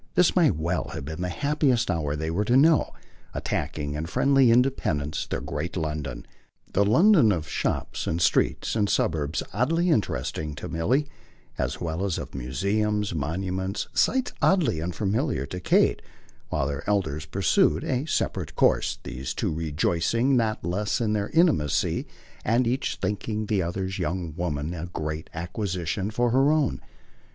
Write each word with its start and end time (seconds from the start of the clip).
This 0.15 0.35
might 0.35 0.55
well 0.55 0.87
have 0.95 1.05
been 1.05 1.21
the 1.21 1.29
happiest 1.29 1.91
hour 1.91 2.15
they 2.15 2.31
were 2.31 2.43
to 2.45 2.57
know, 2.57 2.91
attacking 3.35 3.93
in 3.93 4.07
friendly 4.07 4.49
independence 4.49 5.27
their 5.27 5.41
great 5.41 5.77
London 5.77 6.25
the 6.73 6.83
London 6.83 7.31
of 7.31 7.47
shops 7.47 8.07
and 8.07 8.19
streets 8.19 8.75
and 8.75 8.89
suburbs 8.89 9.43
oddly 9.53 9.91
interesting 9.91 10.55
to 10.55 10.67
Milly, 10.67 11.07
as 11.59 11.79
well 11.79 12.03
as 12.03 12.17
of 12.17 12.33
museums, 12.33 13.13
monuments, 13.13 13.89
"sights" 13.93 14.33
oddly 14.41 14.81
unfamiliar 14.81 15.45
to 15.45 15.59
Kate, 15.59 16.01
while 16.49 16.65
their 16.65 16.83
elders 16.89 17.27
pursued 17.27 17.83
a 17.83 18.05
separate 18.07 18.55
course; 18.55 18.97
these 19.03 19.35
two 19.35 19.53
rejoicing 19.53 20.35
not 20.35 20.65
less 20.65 20.99
in 20.99 21.13
their 21.13 21.29
intimacy 21.29 22.07
and 22.43 22.65
each 22.65 22.97
thinking 22.99 23.45
the 23.45 23.61
other's 23.61 23.99
young 23.99 24.33
woman 24.35 24.73
a 24.73 24.87
great 24.87 25.29
acquisition 25.35 26.09
for 26.09 26.31
her 26.31 26.49
own. 26.51 26.81